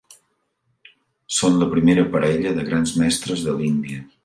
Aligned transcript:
Són 1.41 1.61
la 1.65 1.69
primera 1.75 2.07
parella 2.17 2.55
de 2.59 2.65
Grans 2.73 2.97
Mestres 3.05 3.47
de 3.51 3.57
l'Índia. 3.61 4.03